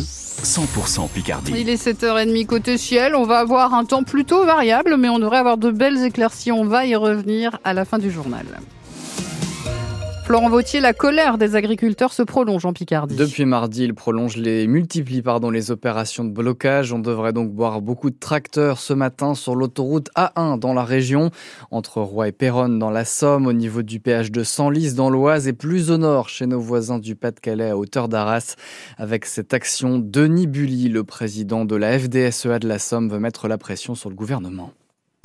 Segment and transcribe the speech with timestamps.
[0.00, 1.52] 100% Picardie.
[1.56, 3.14] Il est 7h30 côté ciel.
[3.14, 6.52] On va avoir un temps plutôt variable, mais on devrait avoir de belles éclaircies.
[6.52, 8.44] On va y revenir à la fin du journal.
[10.24, 13.14] Florent Vautier, la colère des agriculteurs se prolonge en Picardie.
[13.14, 16.94] Depuis mardi, il prolonge les multiplie pardon, les opérations de blocage.
[16.94, 21.30] On devrait donc voir beaucoup de tracteurs ce matin sur l'autoroute A1 dans la région,
[21.70, 25.46] entre Roy et Péronne dans la Somme, au niveau du péage de Senlis dans l'Oise
[25.46, 28.56] et plus au nord chez nos voisins du Pas-de-Calais à hauteur d'Arras.
[28.96, 33.46] Avec cette action, Denis Bully, le président de la FDSEA de la Somme, veut mettre
[33.46, 34.72] la pression sur le gouvernement.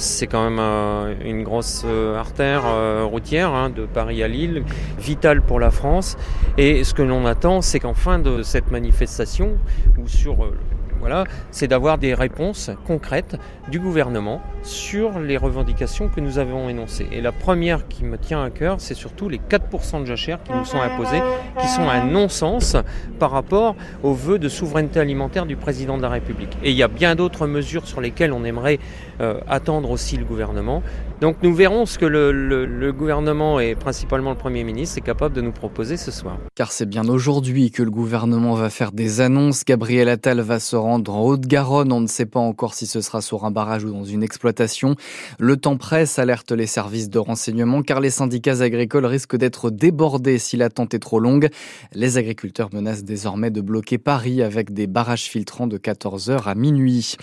[0.01, 4.63] C'est quand même euh, une grosse euh, artère euh, routière hein, de Paris à Lille,
[4.97, 6.17] vitale pour la France.
[6.57, 9.57] Et ce que l'on attend, c'est qu'en fin de cette manifestation,
[9.97, 10.53] ou sur
[10.99, 13.37] voilà, c'est d'avoir des réponses concrètes
[13.69, 17.07] du gouvernement sur les revendications que nous avons énoncées.
[17.11, 20.51] Et la première qui me tient à cœur, c'est surtout les 4% de jachère qui
[20.51, 21.21] nous sont imposés,
[21.61, 22.75] qui sont un non-sens
[23.19, 26.57] par rapport aux vœux de souveraineté alimentaire du président de la République.
[26.63, 28.79] Et il y a bien d'autres mesures sur lesquelles on aimerait
[29.21, 30.83] euh, attendre aussi le gouvernement.
[31.21, 35.01] Donc nous verrons ce que le, le, le, gouvernement et principalement le Premier ministre est
[35.01, 36.37] capable de nous proposer ce soir.
[36.55, 39.65] Car c'est bien aujourd'hui que le gouvernement va faire des annonces.
[39.65, 41.91] Gabriel Attal va se rendre en Haute-Garonne.
[41.91, 44.95] On ne sait pas encore si ce sera sur un barrage ou dans une exploitation.
[45.37, 50.39] Le temps presse, alerte les services de renseignement, car les syndicats agricoles risquent d'être débordés
[50.39, 51.49] si l'attente est trop longue.
[51.93, 57.15] Les agriculteurs menacent désormais de bloquer Paris avec des barrages filtrants de 14h à minuit.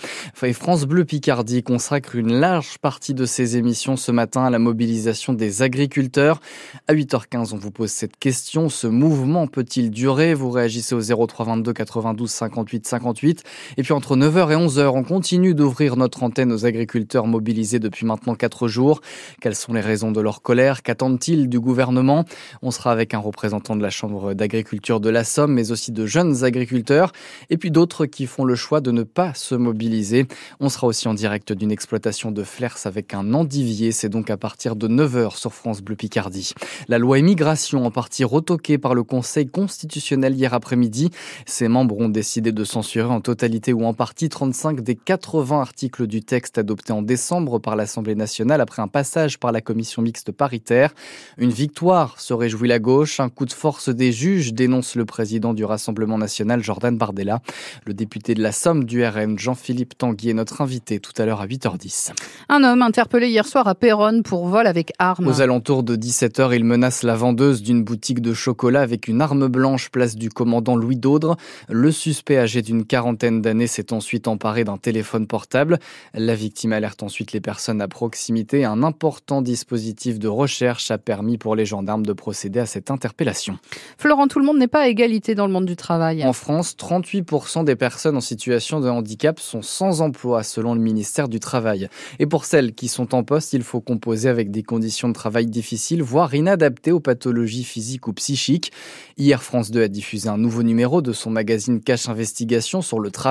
[0.43, 4.59] Et France Bleu Picardie consacre une large partie de ses émissions ce matin à la
[4.59, 6.39] mobilisation des agriculteurs.
[6.87, 8.69] À 8h15, on vous pose cette question.
[8.69, 10.33] Ce mouvement peut-il durer?
[10.33, 13.43] Vous réagissez au 0322 92 58 58.
[13.77, 18.05] Et puis entre 9h et 11h, on continue d'ouvrir notre antenne aux agriculteurs mobilisés depuis
[18.05, 19.01] maintenant 4 jours.
[19.41, 20.83] Quelles sont les raisons de leur colère?
[20.83, 22.25] Qu'attendent-ils du gouvernement?
[22.61, 26.05] On sera avec un représentant de la Chambre d'agriculture de la Somme, mais aussi de
[26.05, 27.11] jeunes agriculteurs.
[27.49, 30.27] Et puis d'autres qui font le choix de ne pas se mobiliser.
[30.59, 34.37] On sera aussi en direct d'une exploitation de flers avec un endivier c'est donc à
[34.37, 36.53] partir de 9h sur France Bleu Picardie.
[36.87, 41.09] La loi immigration en partie retoquée par le Conseil constitutionnel hier après-midi.
[41.45, 46.05] Ses membres ont décidé de censurer en totalité ou en partie 35 des 80 articles
[46.05, 50.31] du texte adopté en décembre par l'Assemblée nationale après un passage par la commission mixte
[50.31, 50.93] paritaire.
[51.37, 53.19] Une victoire, se réjouit la gauche.
[53.19, 57.41] Un coup de force des juges, dénonce le président du Rassemblement national, Jordan Bardella.
[57.85, 61.39] Le député de la Somme du RN, Jean-Philippe Tanguy, est notre invité tout à l'heure
[61.39, 62.11] à 8h10.
[62.49, 65.27] Un homme interpellé hier soir à Péronne pour vol avec arme.
[65.27, 69.47] Aux alentours de 17h, il menace la vendeuse d'une boutique de chocolat avec une arme
[69.47, 71.37] blanche place du commandant Louis Daudre.
[71.69, 75.79] Le suspect âgé d'une quarantaine d'années s'est ensuite emparé d'un téléphone portable.
[76.13, 78.65] La victime alerte ensuite les personnes à proximité.
[78.65, 83.57] Un important dispositif de recherche a permis pour les gendarmes de procéder à cette interpellation.
[83.97, 86.23] Florent, tout le monde n'est pas à égalité dans le monde du travail.
[86.23, 91.27] En France, 38% des personnes en situation de handicap sont sans emploi selon le ministère
[91.27, 91.89] du Travail.
[92.19, 95.45] Et pour celles qui sont en poste, il faut composer avec des conditions de travail
[95.47, 98.71] difficiles, voire inadaptées aux pathologies physiques ou psychiques.
[99.17, 103.11] Hier, France 2 a diffusé un nouveau numéro de son magazine Cache Investigation sur le
[103.11, 103.26] travail.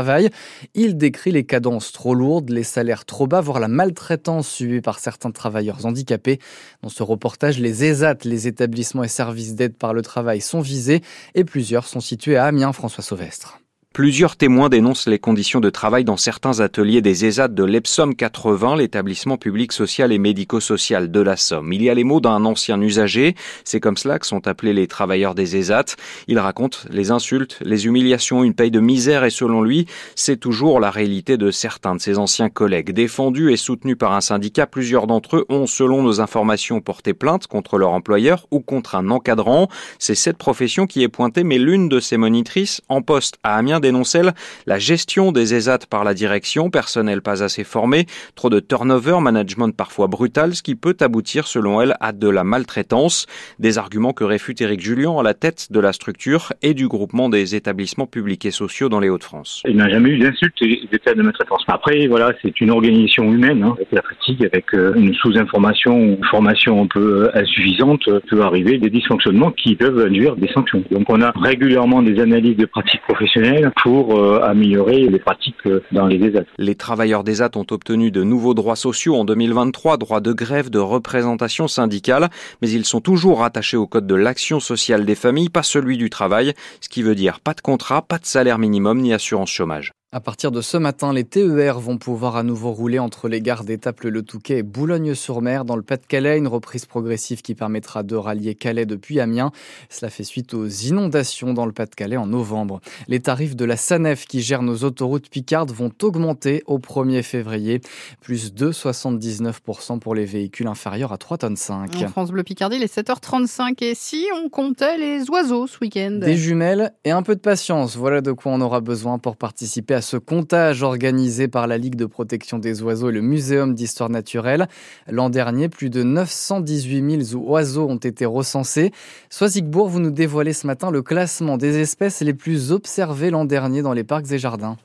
[0.74, 4.98] Il décrit les cadences trop lourdes, les salaires trop bas, voire la maltraitance subie par
[4.98, 6.38] certains travailleurs handicapés.
[6.82, 11.02] Dans ce reportage, les ESAT, les établissements et services d'aide par le travail, sont visés
[11.34, 13.60] et plusieurs sont situés à Amiens, François Sauvestre.
[13.96, 18.76] Plusieurs témoins dénoncent les conditions de travail dans certains ateliers des ESAT de l'Epsom 80,
[18.76, 21.72] l'établissement public social et médico-social de la Somme.
[21.72, 23.34] Il y a les mots d'un ancien usager.
[23.64, 25.96] C'est comme cela que sont appelés les travailleurs des ESAT.
[26.28, 30.78] Il raconte les insultes, les humiliations, une paye de misère et selon lui, c'est toujours
[30.78, 32.90] la réalité de certains de ses anciens collègues.
[32.90, 37.46] Défendus et soutenus par un syndicat, plusieurs d'entre eux ont, selon nos informations, porté plainte
[37.46, 39.70] contre leur employeur ou contre un encadrant.
[39.98, 43.80] C'est cette profession qui est pointée, mais l'une de ces monitrices, en poste à Amiens,
[43.86, 44.32] dénonce elle
[44.66, 49.70] la gestion des ESAT par la direction, personnel pas assez formé, trop de turnover, management
[49.76, 53.26] parfois brutal, ce qui peut aboutir selon elle à de la maltraitance.
[53.60, 57.28] Des arguments que réfute Éric Julien à la tête de la structure et du groupement
[57.28, 59.62] des établissements publics et sociaux dans les Hauts-de-France.
[59.68, 61.62] Il n'a jamais eu d'insultes et d'effets de maltraitance.
[61.68, 66.16] Après, voilà, c'est une organisation humaine, hein, avec la fatigue, avec euh, une sous-information ou
[66.16, 70.82] une formation un peu euh, insuffisante, peut arriver des dysfonctionnements qui peuvent induire des sanctions.
[70.90, 75.82] Donc on a régulièrement des analyses de pratiques professionnelles pour euh, améliorer les pratiques euh,
[75.92, 76.44] dans les ESAT.
[76.58, 80.78] Les travailleurs d'ESAT ont obtenu de nouveaux droits sociaux en 2023, droits de grève, de
[80.78, 82.28] représentation syndicale,
[82.62, 86.10] mais ils sont toujours rattachés au code de l'action sociale des familles, pas celui du
[86.10, 89.92] travail, ce qui veut dire pas de contrat, pas de salaire minimum ni assurance chômage.
[90.16, 93.64] À partir de ce matin, les TER vont pouvoir à nouveau rouler entre les gares
[93.64, 98.86] d'Étaples-le Touquet et Boulogne-sur-Mer dans le Pas-de-Calais, une reprise progressive qui permettra de rallier Calais
[98.86, 99.52] depuis Amiens.
[99.90, 102.80] Cela fait suite aux inondations dans le Pas-de-Calais en novembre.
[103.08, 107.82] Les tarifs de la SANEF qui gère nos autoroutes picardes vont augmenter au 1er février,
[108.22, 111.94] plus de 79% pour les véhicules inférieurs à 3 tonnes 5.
[111.94, 116.20] En France Bleu Picardie, les 7h35 et si on comptait les oiseaux ce week-end?
[116.22, 119.92] Des jumelles et un peu de patience, voilà de quoi on aura besoin pour participer
[119.92, 124.08] à ce comptage organisé par la Ligue de protection des oiseaux et le Muséum d'histoire
[124.08, 124.68] naturelle.
[125.10, 128.92] L'an dernier, plus de 918 000 oiseaux ont été recensés.
[129.30, 133.82] Soisigbourg, vous nous dévoilez ce matin le classement des espèces les plus observées l'an dernier
[133.82, 134.76] dans les parcs et jardins.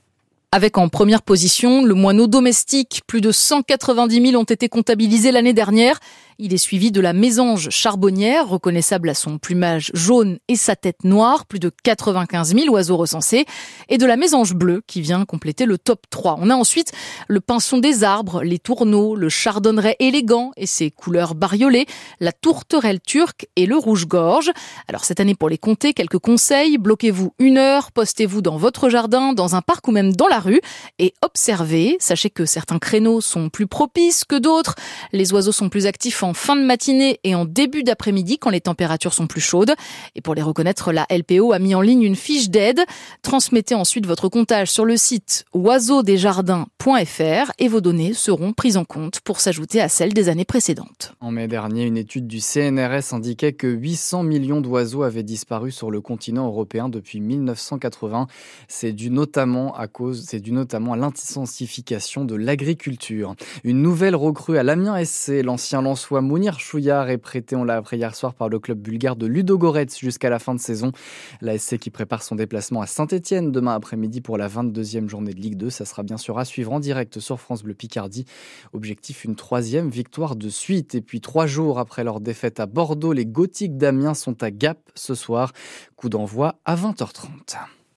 [0.53, 3.03] Avec en première position le moineau domestique.
[3.07, 5.99] Plus de 190 000 ont été comptabilisés l'année dernière.
[6.43, 11.03] Il est suivi de la mésange charbonnière, reconnaissable à son plumage jaune et sa tête
[11.03, 13.45] noire, plus de 95 000 oiseaux recensés,
[13.89, 16.37] et de la mésange bleue qui vient compléter le top 3.
[16.39, 16.93] On a ensuite
[17.27, 21.85] le pinson des arbres, les tourneaux, le chardonneret élégant et ses couleurs bariolées,
[22.19, 24.49] la tourterelle turque et le rouge-gorge.
[24.87, 26.79] Alors cette année pour les compter, quelques conseils.
[26.79, 30.61] Bloquez-vous une heure, postez-vous dans votre jardin, dans un parc ou même dans la rue
[30.97, 31.97] et observez.
[31.99, 34.73] Sachez que certains créneaux sont plus propices que d'autres.
[35.11, 38.51] Les oiseaux sont plus actifs en en fin de matinée et en début d'après-midi quand
[38.51, 39.73] les températures sont plus chaudes.
[40.15, 42.79] Et pour les reconnaître, la LPO a mis en ligne une fiche d'aide.
[43.21, 49.19] Transmettez ensuite votre comptage sur le site oiseaudesjardins.fr et vos données seront prises en compte
[49.19, 51.13] pour s'ajouter à celles des années précédentes.
[51.19, 55.91] En mai dernier, une étude du CNRS indiquait que 800 millions d'oiseaux avaient disparu sur
[55.91, 58.27] le continent européen depuis 1980.
[58.69, 63.35] C'est dû notamment à cause, c'est dû notamment à l'intensification de l'agriculture.
[63.65, 65.81] Une nouvelle recrue à l'Amiens SC, l'ancien
[66.19, 69.87] Mounir Chouillard est prêté, on l'a appris hier soir, par le club bulgare de Ludogorets
[69.97, 70.91] jusqu'à la fin de saison.
[71.39, 75.39] La SC qui prépare son déplacement à Saint-Etienne demain après-midi pour la 22e journée de
[75.39, 75.69] Ligue 2.
[75.69, 78.25] Ça sera bien sûr à suivre en direct sur France Bleu Picardie.
[78.73, 80.95] Objectif, une troisième victoire de suite.
[80.95, 84.79] Et puis trois jours après leur défaite à Bordeaux, les Gothiques d'Amiens sont à Gap
[84.95, 85.53] ce soir.
[85.95, 87.57] Coup d'envoi à 20h30.